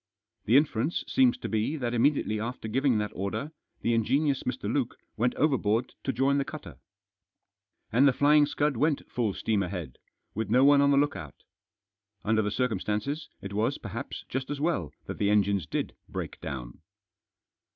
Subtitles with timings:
[0.45, 2.73] The inference seems to be that immediately after Digitized by 288 THE JOSS.
[2.73, 3.51] giving that order
[3.81, 4.73] the ingenious Mr.
[4.73, 6.79] Luke went over board to join the cutter.
[7.91, 9.99] And The Flying Scud went full steam ahead,
[10.33, 11.43] with no one on the look out
[12.23, 16.79] Under the circumstances, it was, perhaps, just as well that the engines did break down.